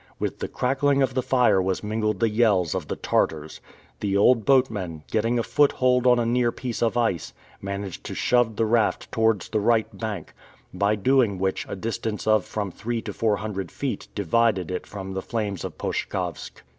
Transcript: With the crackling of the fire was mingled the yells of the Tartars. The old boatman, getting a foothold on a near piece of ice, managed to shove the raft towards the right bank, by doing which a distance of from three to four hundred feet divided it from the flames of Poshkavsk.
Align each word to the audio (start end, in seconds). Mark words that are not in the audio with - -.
With 0.17 0.39
the 0.39 0.47
crackling 0.47 1.03
of 1.03 1.13
the 1.13 1.21
fire 1.21 1.61
was 1.61 1.83
mingled 1.83 2.19
the 2.21 2.29
yells 2.29 2.73
of 2.73 2.87
the 2.87 2.95
Tartars. 2.95 3.61
The 3.99 4.17
old 4.17 4.45
boatman, 4.45 5.03
getting 5.11 5.37
a 5.37 5.43
foothold 5.43 6.07
on 6.07 6.17
a 6.17 6.25
near 6.25 6.51
piece 6.51 6.81
of 6.81 6.97
ice, 6.97 7.33
managed 7.61 8.03
to 8.05 8.15
shove 8.15 8.55
the 8.55 8.65
raft 8.65 9.11
towards 9.11 9.49
the 9.49 9.59
right 9.59 9.95
bank, 9.95 10.33
by 10.73 10.95
doing 10.95 11.37
which 11.37 11.67
a 11.69 11.75
distance 11.75 12.25
of 12.25 12.45
from 12.45 12.71
three 12.71 13.03
to 13.03 13.13
four 13.13 13.35
hundred 13.35 13.69
feet 13.71 14.07
divided 14.15 14.71
it 14.71 14.87
from 14.87 15.13
the 15.13 15.21
flames 15.21 15.63
of 15.63 15.77
Poshkavsk. 15.77 16.63